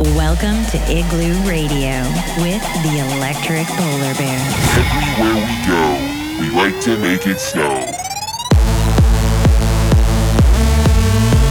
Welcome 0.00 0.64
to 0.70 0.78
Igloo 0.90 1.34
Radio 1.46 2.00
with 2.38 2.62
the 2.82 3.16
Electric 3.16 3.66
Polar 3.66 4.14
Bear. 4.14 4.40
Everywhere 4.78 5.34
we 5.34 5.52
go, 5.66 6.40
we 6.40 6.48
like 6.56 6.80
to 6.84 6.96
make 6.96 7.26
it 7.26 7.38
snow. 7.38 7.84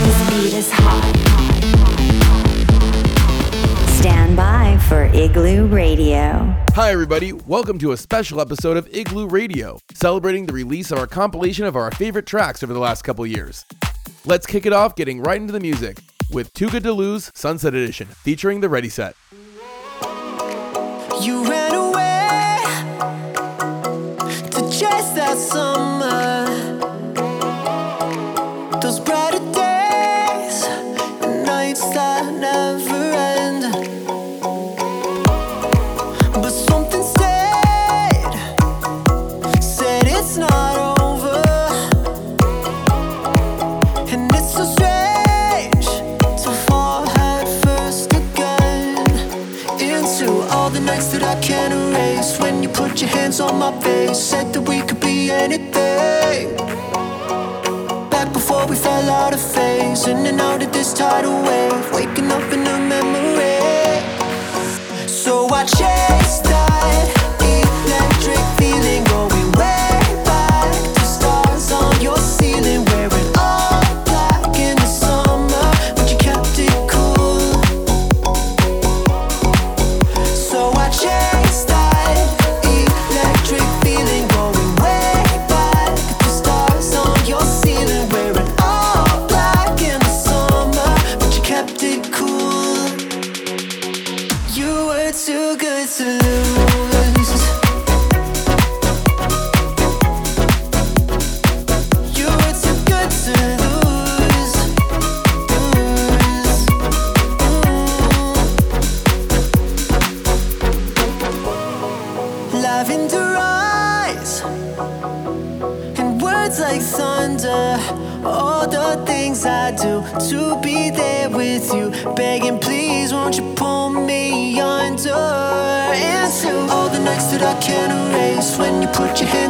This 0.03 0.29
beat 0.31 0.57
is 0.57 0.71
hot. 0.71 1.05
Stand 3.99 4.35
by 4.35 4.79
for 4.89 5.03
Igloo 5.13 5.67
Radio. 5.67 6.51
Hi, 6.71 6.89
everybody. 6.89 7.33
Welcome 7.33 7.77
to 7.77 7.91
a 7.91 7.97
special 7.97 8.41
episode 8.41 8.77
of 8.77 8.89
Igloo 8.91 9.27
Radio, 9.27 9.77
celebrating 9.93 10.47
the 10.47 10.53
release 10.53 10.89
of 10.89 10.97
our 10.97 11.05
compilation 11.05 11.65
of 11.65 11.75
our 11.75 11.91
favorite 11.91 12.25
tracks 12.25 12.63
over 12.63 12.73
the 12.73 12.79
last 12.79 13.03
couple 13.03 13.27
years. 13.27 13.67
Let's 14.25 14.47
kick 14.47 14.65
it 14.65 14.73
off 14.73 14.95
getting 14.95 15.21
right 15.21 15.39
into 15.39 15.53
the 15.53 15.59
music 15.59 15.99
with 16.29 16.53
Too 16.53 16.69
Good 16.69 16.83
to 16.83 16.93
Lose 16.93 17.31
Sunset 17.33 17.73
Edition, 17.73 18.07
featuring 18.07 18.61
the 18.61 18.69
Ready 18.69 18.89
Set. 18.89 19.15
You 21.21 21.43
ran 21.43 21.73
away 21.73 22.59
to 24.51 24.61
chase 24.71 25.09
that 25.11 25.37
sun. 25.37 25.68
Away. 61.25 61.68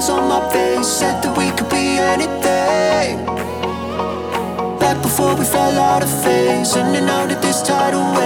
on 0.09 0.27
my 0.27 0.41
face 0.51 0.87
Said 0.87 1.21
that 1.21 1.37
we 1.37 1.47
could 1.57 1.69
be 1.69 1.97
anything. 2.13 3.25
Back 4.79 5.01
before 5.01 5.35
we 5.35 5.45
fell 5.45 5.77
out 5.79 6.03
of 6.03 6.11
phase 6.23 6.75
In 6.75 6.87
and 6.95 7.09
out 7.09 7.31
of 7.31 7.41
this 7.41 7.61
tidal 7.61 8.03
wave 8.13 8.18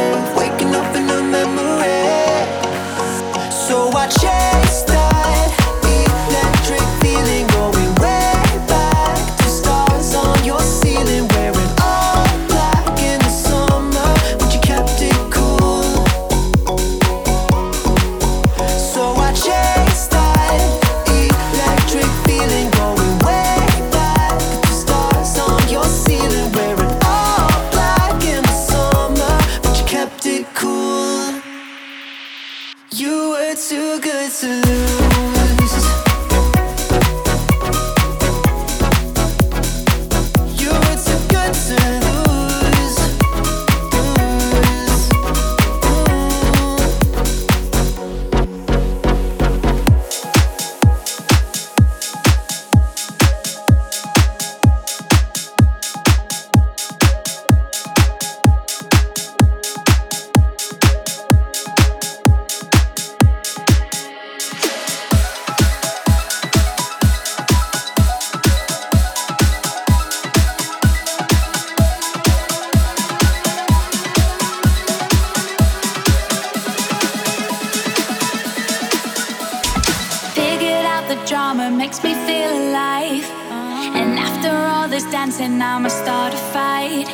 time 85.74 85.86
I 85.88 85.90
start 85.90 86.34
a 86.36 86.38
fight, 86.54 87.08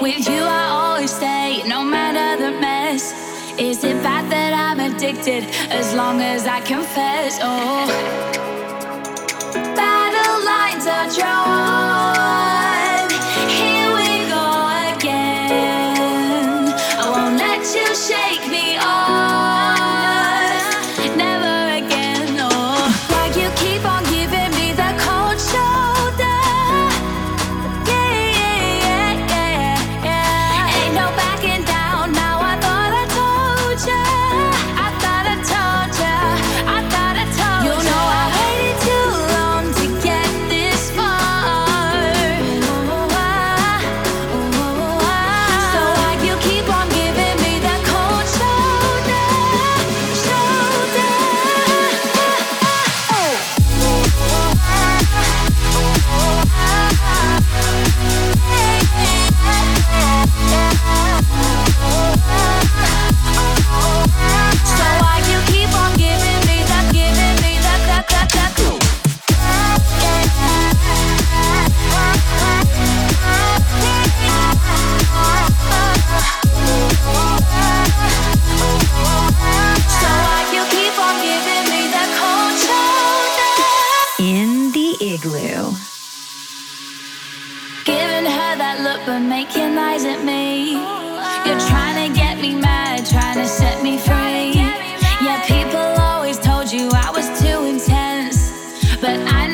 with 0.00 0.26
you 0.26 0.42
I 0.42 0.68
always 0.70 1.14
stay, 1.14 1.62
no 1.66 1.84
matter 1.84 2.42
the 2.42 2.52
mess. 2.58 3.12
Is 3.58 3.84
it 3.84 4.02
bad 4.02 4.24
that 4.32 4.52
I'm 4.54 4.80
addicted 4.80 5.44
as 5.70 5.92
long 5.94 6.22
as 6.22 6.46
I 6.46 6.60
confess? 6.62 7.38
Oh, 7.42 7.86
battle 9.76 10.38
lines 10.50 10.86
are 10.86 11.08
drawn. 11.14 11.89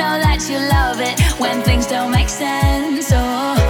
know 0.06 0.18
that 0.20 0.48
you 0.48 0.58
love 0.58 1.00
it 1.00 1.18
when 1.40 1.62
things 1.62 1.86
don't 1.86 2.10
make 2.10 2.28
sense. 2.28 3.10
Oh. 3.12 3.65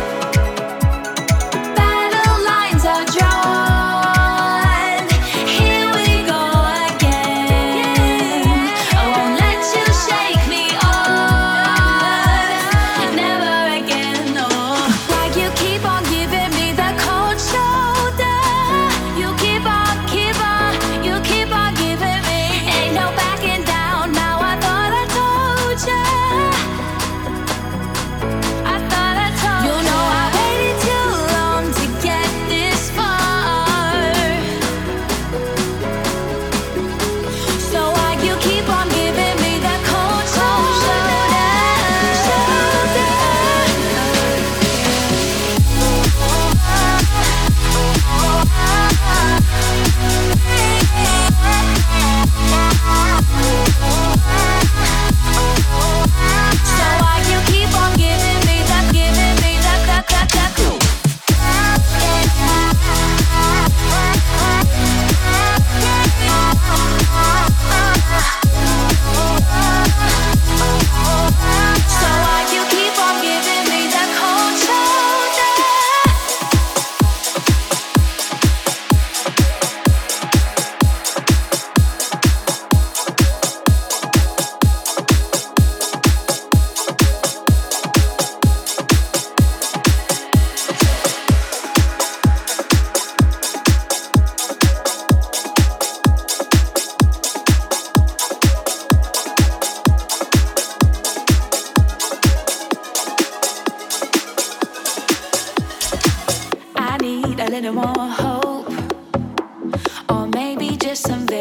or 110.09 110.27
maybe 110.27 110.77
just 110.77 111.03
some. 111.03 111.36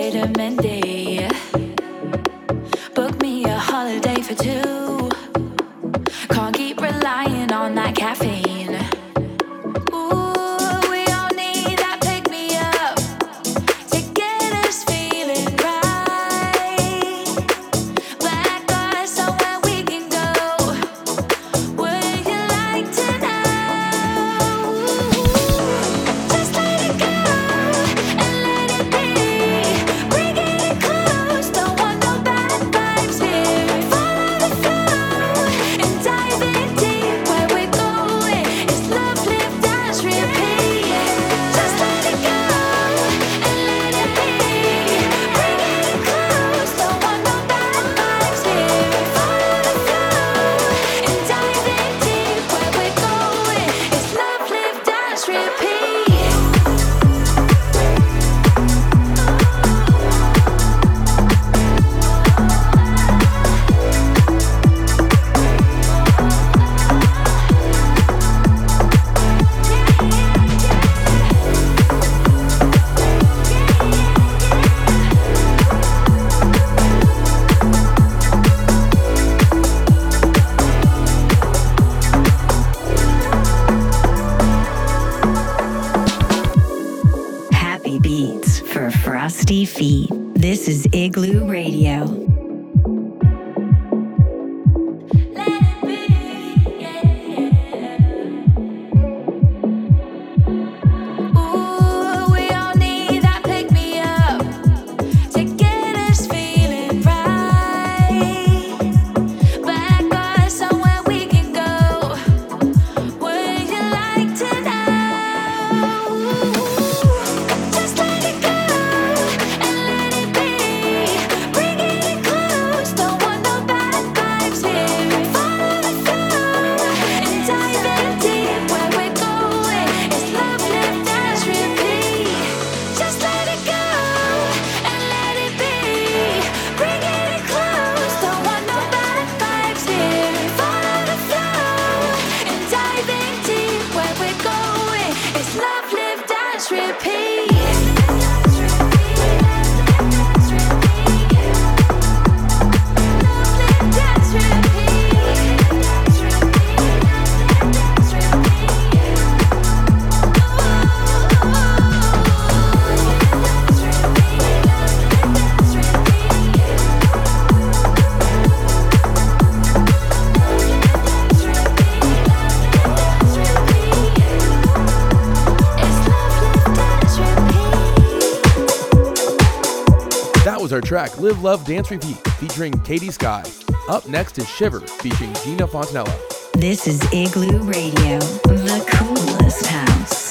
track 180.86 181.18
Live 181.18 181.42
Love 181.42 181.66
Dance 181.66 181.90
Repeat 181.90 182.18
featuring 182.38 182.72
Katie 182.82 183.10
Sky. 183.10 183.44
Up 183.90 184.08
next 184.08 184.38
is 184.38 184.48
Shiver 184.48 184.82
featuring 184.82 185.32
Geena 185.42 185.68
Fontanella. 185.68 186.14
This 186.54 186.88
is 186.88 187.02
Igloo 187.12 187.64
Radio, 187.64 188.20
the 188.20 188.86
coolest 188.88 189.66
house. 189.66 190.25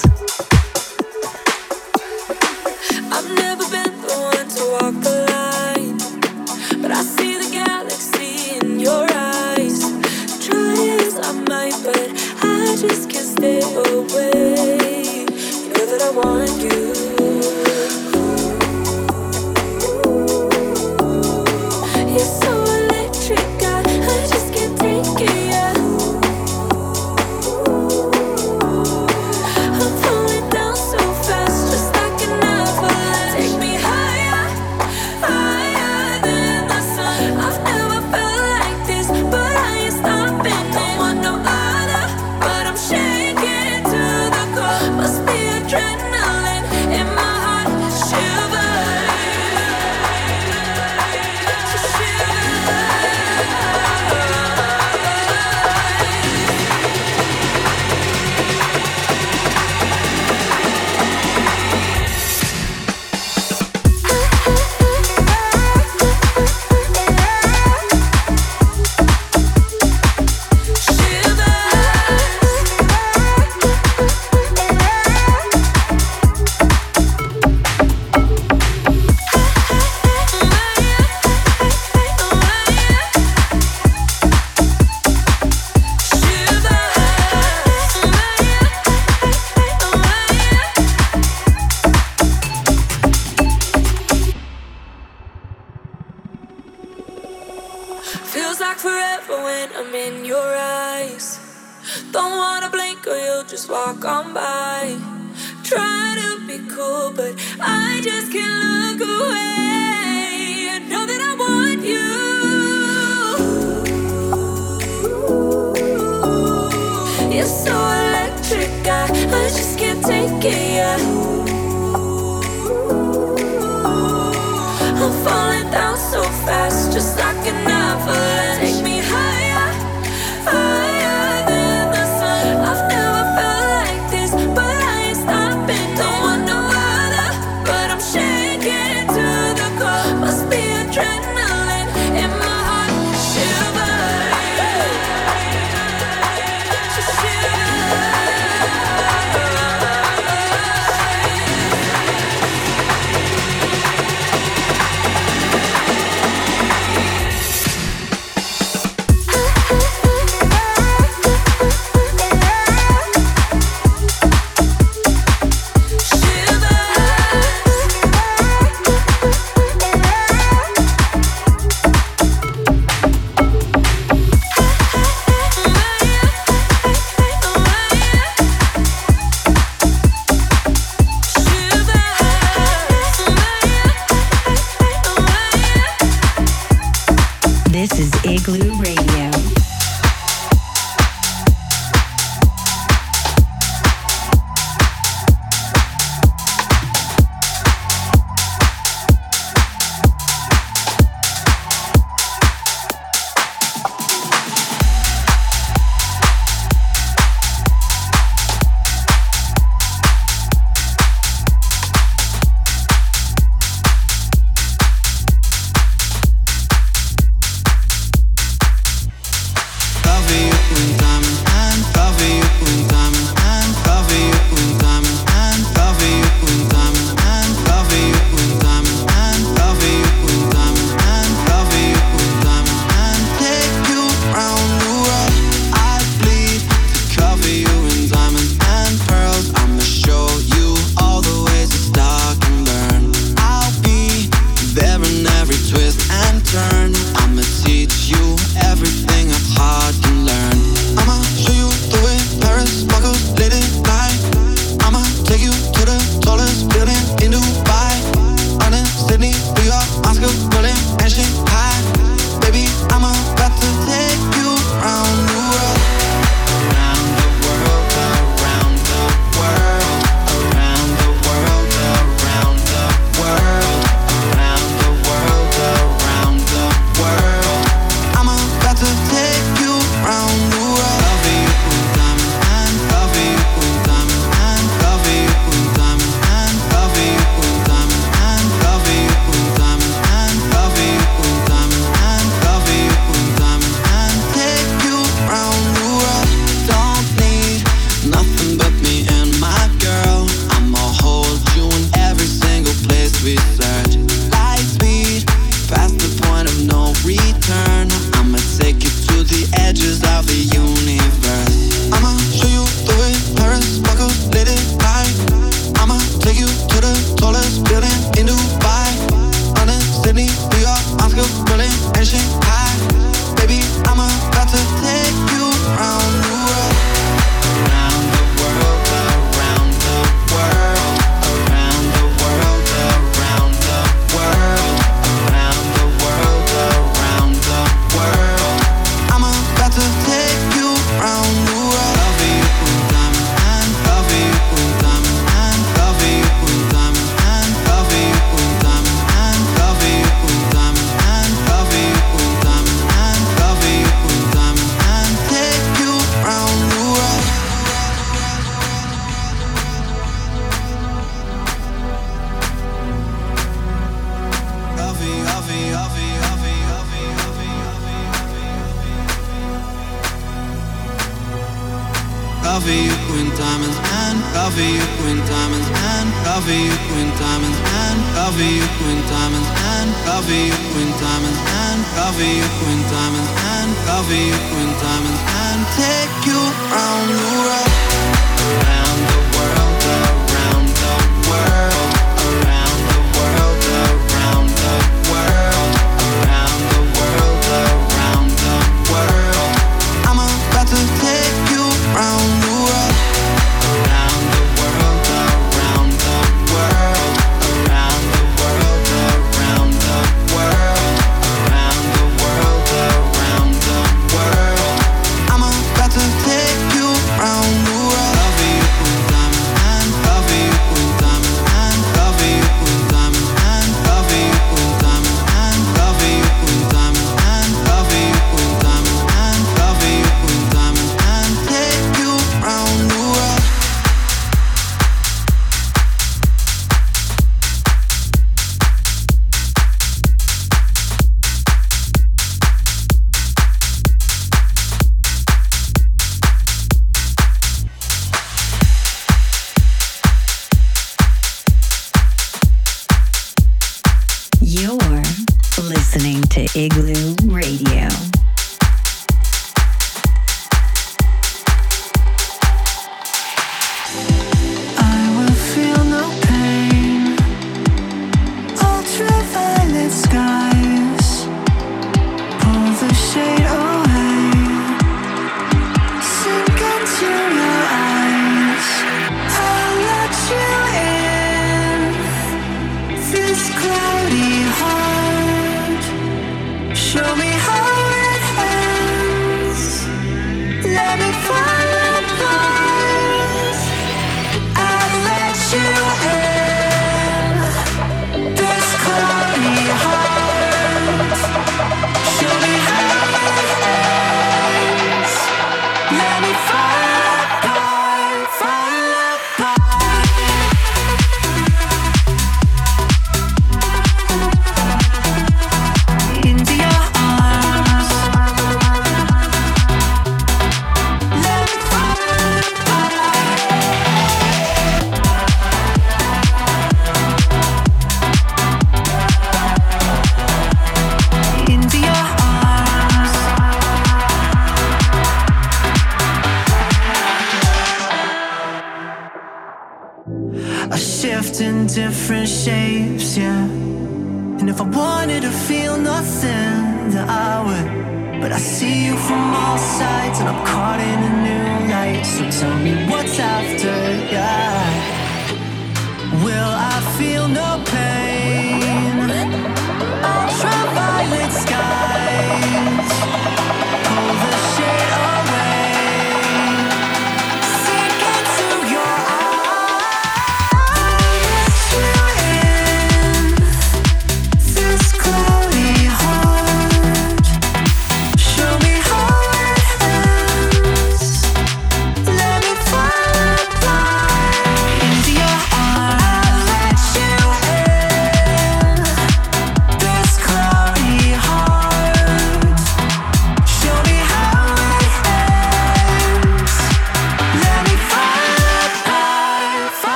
cover 372.55 372.71
you 372.71 372.95
queen, 373.11 373.29
diamonds 373.35 373.77
and 373.99 374.23
cover 374.31 374.63
you 374.63 374.79
queen, 375.03 375.19
diamonds 375.27 375.67
and 375.75 376.09
cover 376.23 376.55
you 376.55 376.71
queen, 376.87 377.11
diamonds 377.19 377.59
and 377.83 377.99
cover 378.15 378.47
you 378.47 378.63
queen, 378.79 379.01
diamonds 379.11 379.51
and 379.75 379.91
cover 380.07 380.31
you 380.31 380.55
queen, 380.71 380.91
diamonds 381.03 381.41
and 381.51 381.81
cover 381.99 382.23
you 382.23 382.47
queen, 382.63 382.81
diamonds 382.95 383.31
and 383.59 383.71
cover 383.91 384.15
you 384.15 384.39
queen, 384.55 384.71
diamonds 384.79 385.23
and 385.43 385.61
take 385.75 386.15
you 386.31 386.41
round 386.71 387.11
the 387.11 387.27
world. 387.43 388.84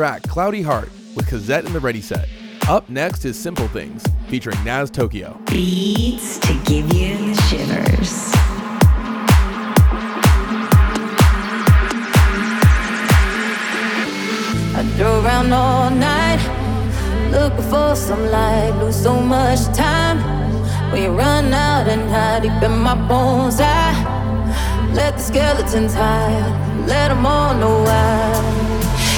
track 0.00 0.22
Cloudy 0.22 0.62
Heart 0.62 0.88
with 1.14 1.26
Cassette 1.26 1.66
and 1.66 1.74
the 1.74 1.78
Ready 1.78 2.00
Set. 2.00 2.26
Up 2.70 2.88
next 2.88 3.26
is 3.26 3.38
Simple 3.38 3.68
Things 3.68 4.02
featuring 4.28 4.56
Naz 4.64 4.90
Tokio. 4.90 5.38
Beats 5.44 6.38
to 6.38 6.54
give 6.64 6.90
you 6.94 7.18
the 7.18 7.34
shivers. 7.42 8.32
I 14.74 14.90
throw 14.96 15.22
around 15.22 15.52
all 15.52 15.90
night 15.90 16.40
looking 17.30 17.70
for 17.70 17.94
some 17.94 18.24
light. 18.30 18.70
Lose 18.80 18.96
so 18.96 19.20
much 19.20 19.62
time. 19.76 20.16
We 20.94 21.08
run 21.08 21.52
out 21.52 21.88
and 21.88 22.08
hide 22.08 22.44
deep 22.44 22.62
in 22.62 22.78
my 22.78 22.94
bones. 23.06 23.60
I 23.60 23.92
let 24.94 25.18
the 25.18 25.22
skeletons 25.22 25.92
hide, 25.92 26.86
let 26.88 27.08
them 27.08 27.26
all 27.26 27.52
know 27.52 27.82
why. 27.82 28.59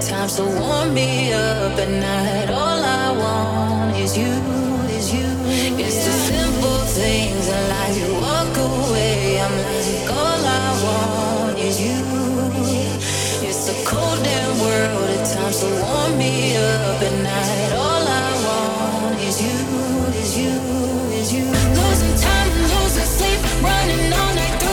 summertime, 0.00 0.28
so 0.28 0.44
warm 0.60 0.94
me 0.94 1.32
up 1.32 1.78
at 1.78 1.88
night. 1.88 2.50
All 2.50 2.82
I 2.84 3.12
want 3.12 3.96
is 3.96 4.16
you, 4.16 4.32
is 4.88 5.12
you. 5.12 5.26
It's 5.78 6.04
the 6.04 6.12
simple 6.12 6.78
things 6.98 7.48
I 7.48 7.68
like. 7.68 7.96
You 7.96 8.14
walk 8.14 8.56
away, 8.56 9.40
I'm 9.40 9.52
like, 9.52 10.10
all 10.10 10.44
I 10.44 10.66
want 10.84 11.58
is 11.58 11.80
you. 11.80 11.96
It's 13.48 13.68
a 13.68 13.84
cold 13.86 14.22
damn 14.22 14.58
world 14.60 15.10
at 15.10 15.26
times, 15.34 15.56
so 15.60 15.68
warm 15.68 16.18
me 16.18 16.56
up 16.56 17.02
at 17.02 17.16
night. 17.22 17.72
All 17.74 18.06
I 18.06 18.28
want 18.46 19.20
is 19.20 19.40
you, 19.40 19.58
is 20.22 20.36
you, 20.38 20.52
is 21.20 21.32
you. 21.32 21.46
Losing 21.78 22.16
time, 22.20 22.50
losing 22.72 23.04
sleep, 23.04 23.40
running 23.62 24.12
all 24.12 24.34
night. 24.34 24.65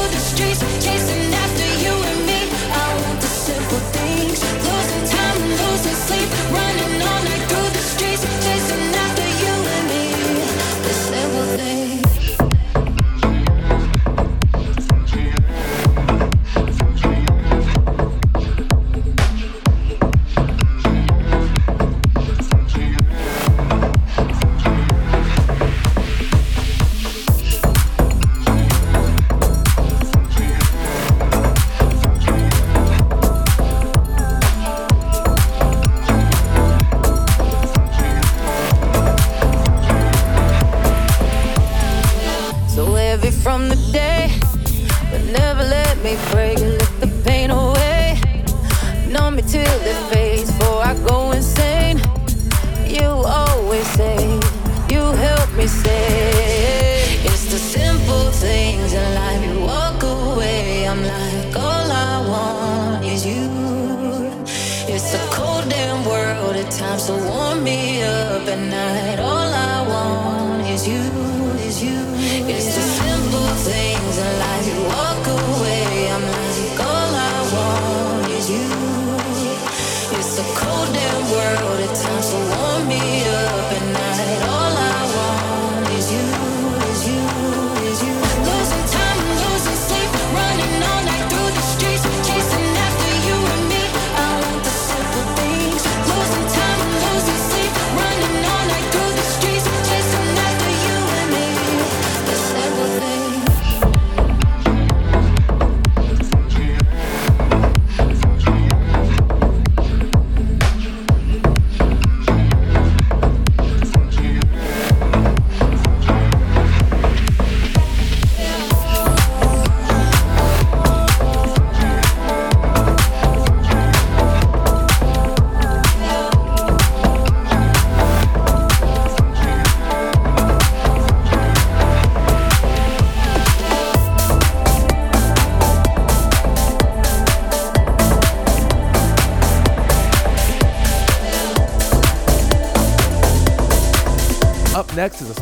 cold 80.60 80.90
damn 80.94 81.22
world. 81.32 81.80
It 81.80 81.94
turns 82.02 82.30
to 82.32 82.38
warm 82.52 82.88
me 82.88 83.02
up 83.28 83.72
at 83.78 83.86
night. 83.94 84.40
Oh. 84.50 84.63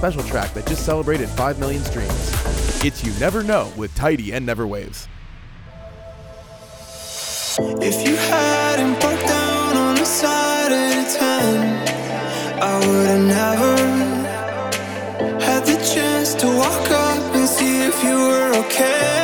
special 0.02 0.24
track 0.24 0.52
that 0.56 0.66
just 0.66 0.84
celebrated 0.84 1.30
5 1.30 1.60
million 1.60 1.84
streams. 1.84 2.10
It's 2.84 3.04
You 3.04 3.14
Never 3.20 3.44
Know 3.44 3.72
with 3.78 3.94
Tydi 3.94 4.34
and 4.34 4.48
Neverwaves. 4.50 5.08
If 7.80 8.08
you 8.08 8.16
hadn't 8.16 9.00
broke 9.00 9.20
down 9.20 9.78
on 9.78 9.94
the 9.94 10.06
side 10.06 10.72
at 10.72 11.08
10, 11.08 12.64
I 12.64 12.80
would 12.80 13.10
have 13.10 13.26
never 13.28 13.76
had 15.40 15.68
the 15.68 15.78
chance 15.94 16.34
to 16.34 16.48
walk 16.48 16.90
up 16.90 17.36
and 17.36 17.48
see 17.48 17.84
if 17.84 18.04
you 18.04 18.16
were 18.16 18.56
okay. 18.66 19.21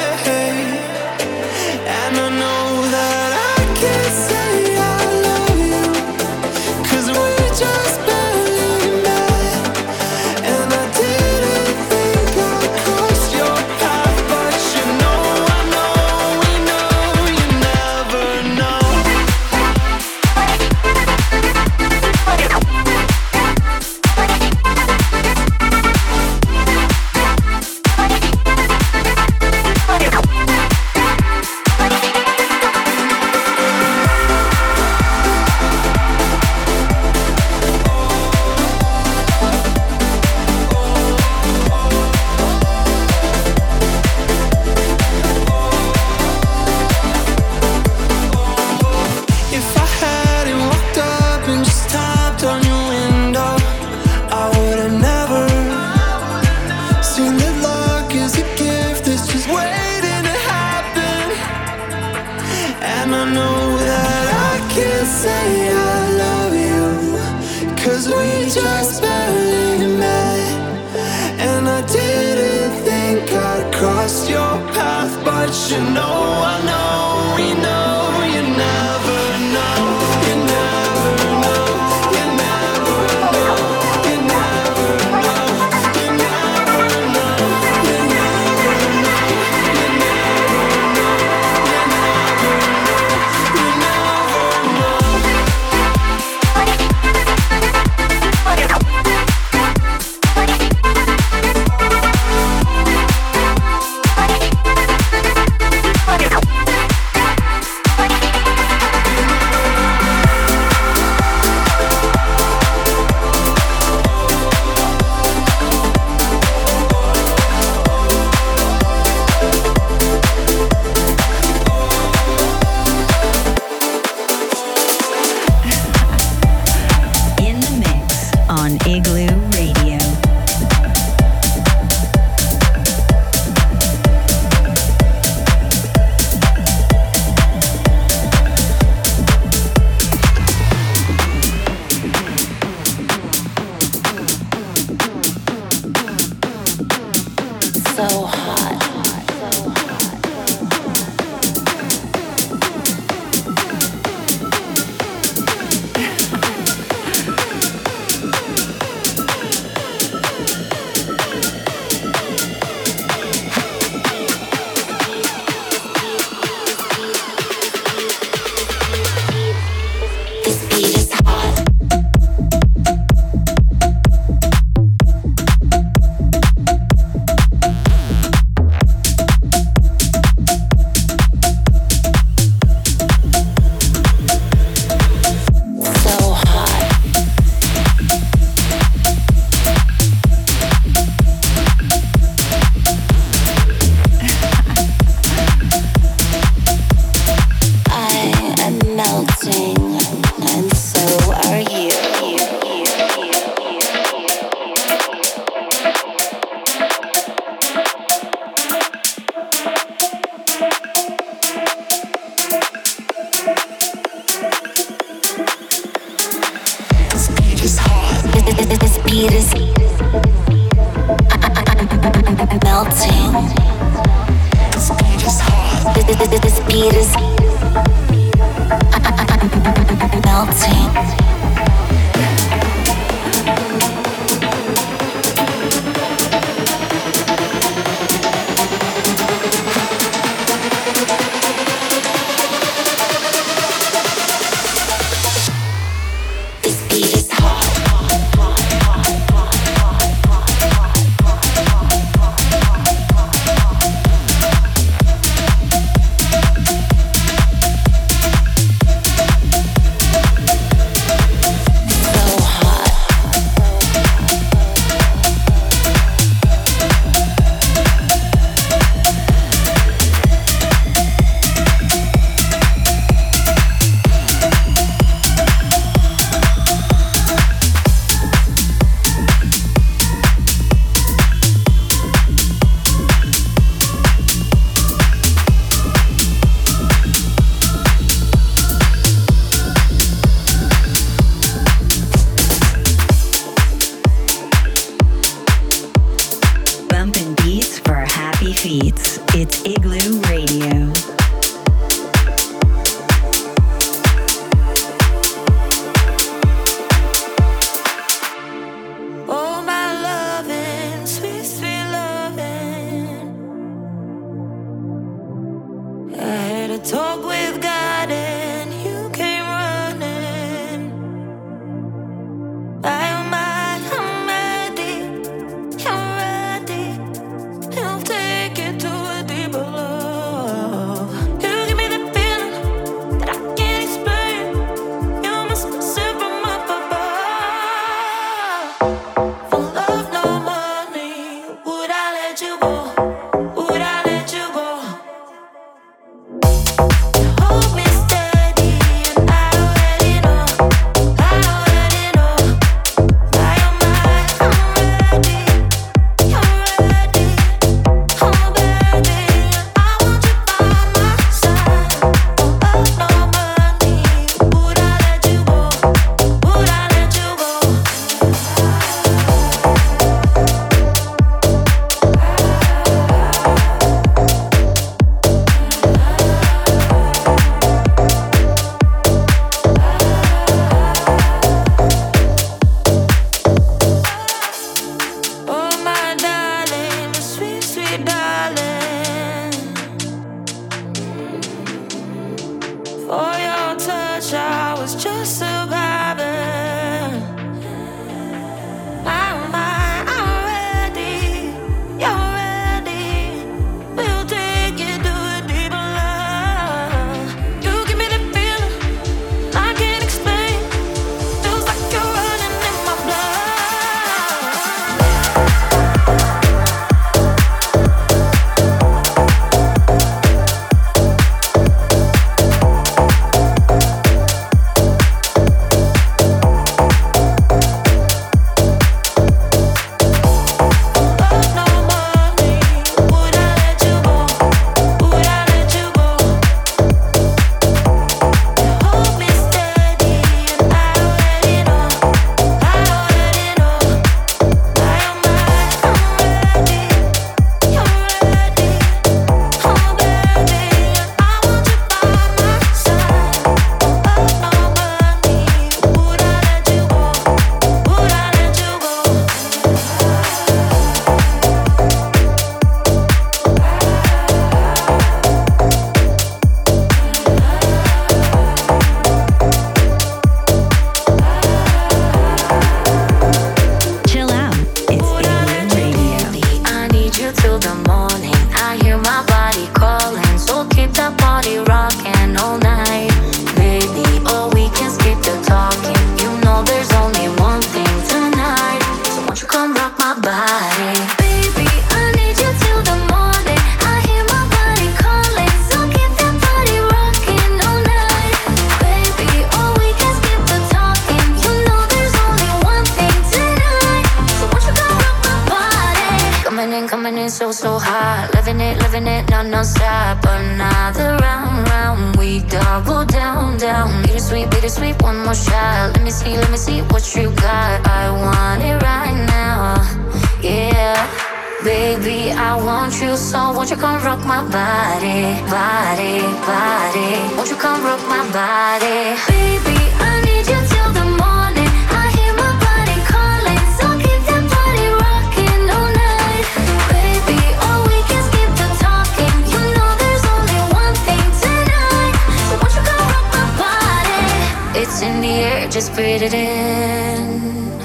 you 523.78 523.84
come 523.84 524.04
rock 524.04 524.26
my 524.26 524.42
body, 524.50 525.40
body, 525.50 526.22
body? 526.46 527.36
Won't 527.36 527.50
you 527.50 527.58
come 527.58 527.84
rock 527.84 528.02
my 528.10 528.24
body, 528.34 529.14
baby? 529.30 529.78
I 530.02 530.22
need 530.26 530.46
you 530.50 530.60
till 530.72 530.92
the 530.98 531.06
morning. 531.22 531.70
I 532.02 532.10
hear 532.18 532.34
my 532.34 532.54
body 532.66 532.98
calling, 533.14 533.64
so 533.78 533.86
keep 534.02 534.22
that 534.30 534.44
body 534.50 534.88
rocking 535.04 535.64
all 535.78 535.92
night, 535.94 536.46
baby. 536.90 537.40
All 537.66 537.82
we 537.86 537.98
can 538.10 538.22
skip 538.28 538.52
the 538.62 538.68
talking. 538.82 539.36
You 539.54 539.62
know 539.76 539.90
there's 540.02 540.26
only 540.36 540.62
one 540.74 540.96
thing 541.06 541.28
tonight, 541.46 542.16
so 542.50 542.54
won't 542.58 542.74
you 542.74 542.84
come 542.90 543.06
rock 543.14 543.28
my 543.36 543.46
body? 543.62 544.82
It's 544.82 545.02
in 545.02 545.22
the 545.22 545.34
air, 545.50 545.70
just 545.70 545.94
breathe 545.94 546.24
it 546.24 546.34
in. 546.34 547.78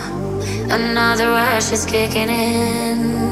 Another 0.73 1.29
rush 1.29 1.71
is 1.71 1.85
kicking 1.85 2.31
in 2.31 3.32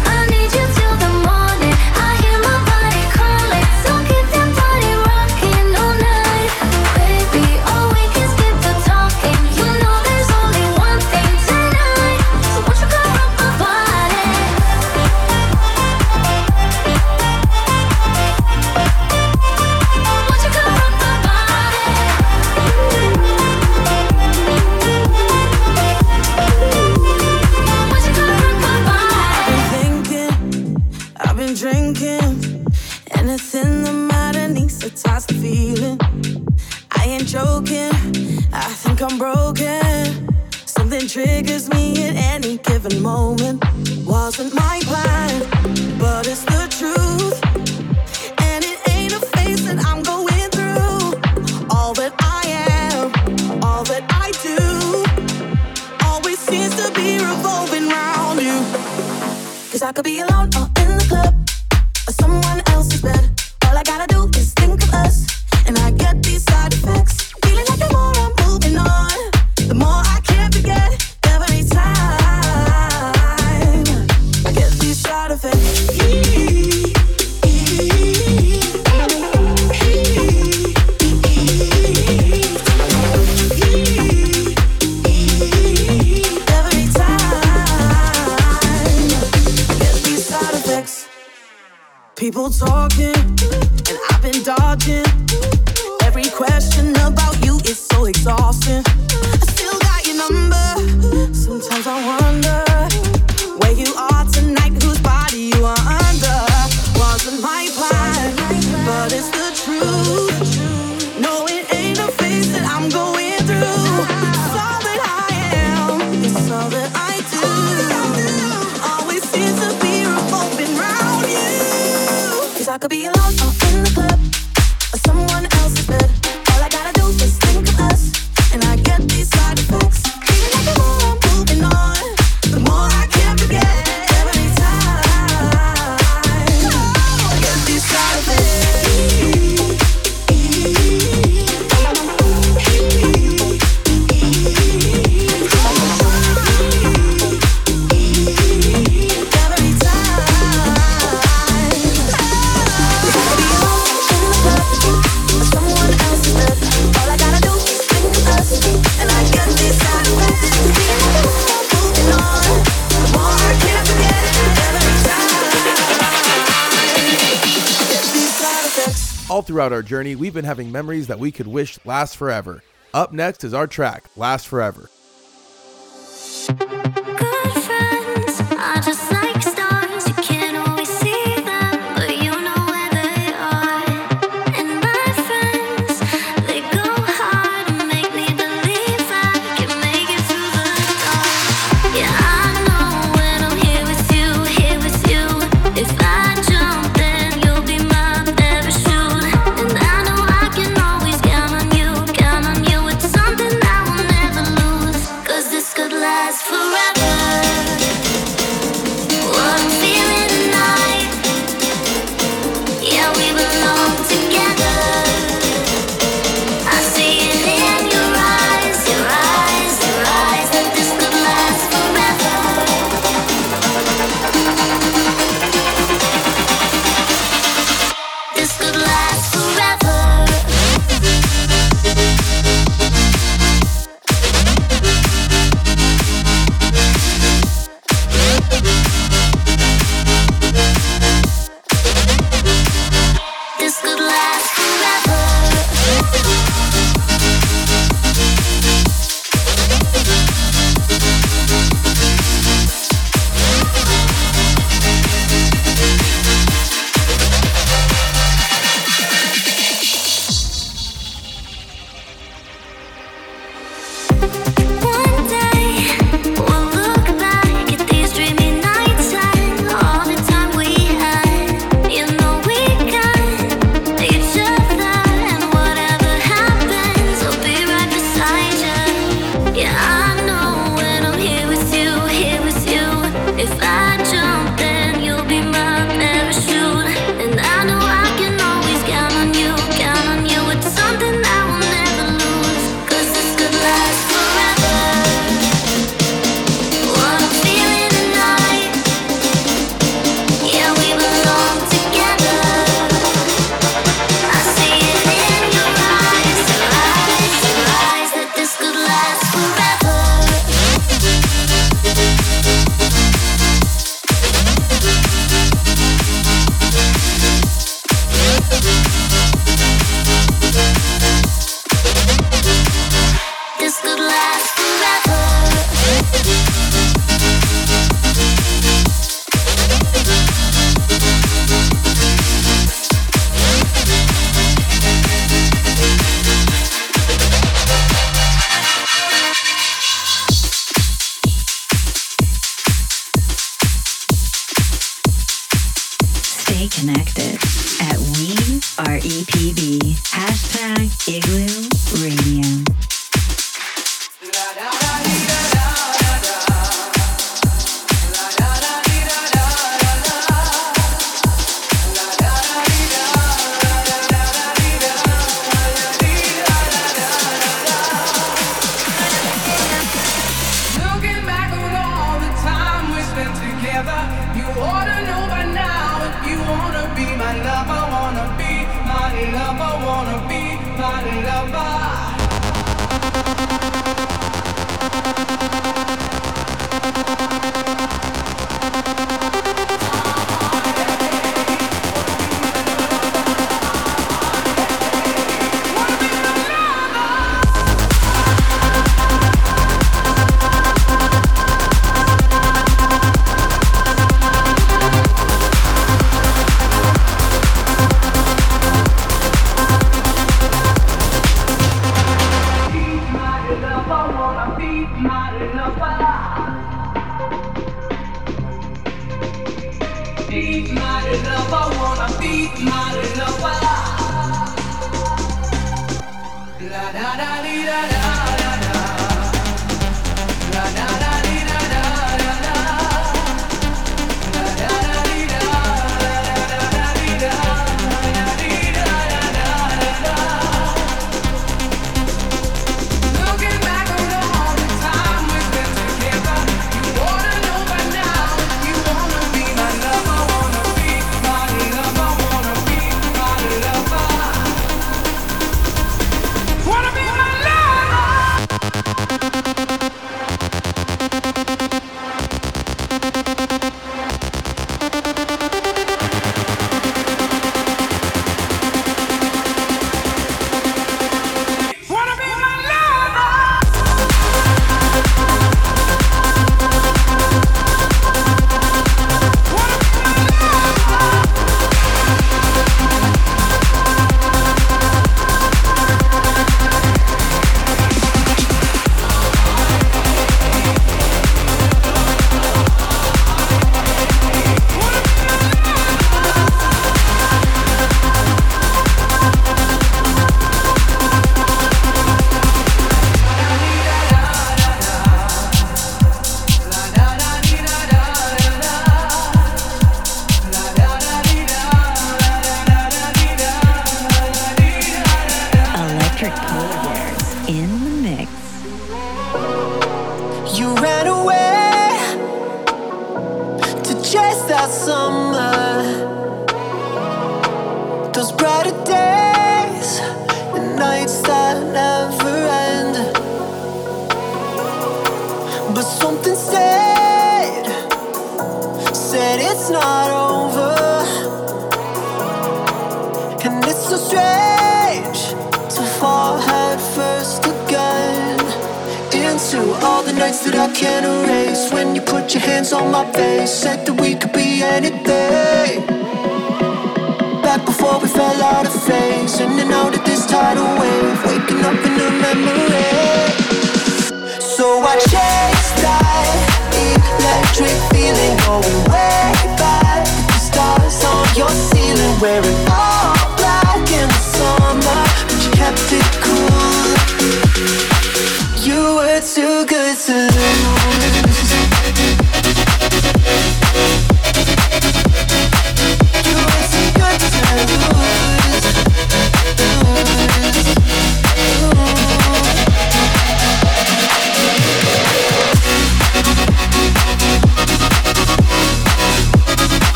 Throughout 169.61 169.73
our 169.73 169.83
journey, 169.83 170.15
we've 170.15 170.33
been 170.33 170.43
having 170.43 170.71
memories 170.71 171.05
that 171.05 171.19
we 171.19 171.31
could 171.31 171.45
wish 171.45 171.77
last 171.85 172.17
forever. 172.17 172.63
Up 172.95 173.13
next 173.13 173.43
is 173.43 173.53
our 173.53 173.67
track, 173.67 174.05
Last 174.15 174.47
Forever. 174.47 174.89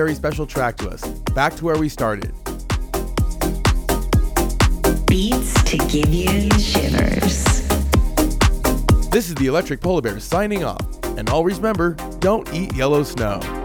Very 0.00 0.14
special 0.14 0.46
track 0.46 0.78
to 0.78 0.88
us, 0.88 1.06
back 1.34 1.54
to 1.54 1.62
where 1.62 1.76
we 1.76 1.86
started. 1.86 2.32
Beats 5.06 5.52
to 5.64 5.76
give 5.88 6.08
you 6.08 6.48
shivers. 6.58 7.44
This 9.10 9.28
is 9.28 9.34
the 9.34 9.44
Electric 9.46 9.82
Polar 9.82 10.00
Bear 10.00 10.18
signing 10.18 10.64
off, 10.64 10.86
and 11.18 11.28
always 11.28 11.58
remember 11.58 11.96
don't 12.20 12.50
eat 12.54 12.74
yellow 12.74 13.02
snow. 13.02 13.59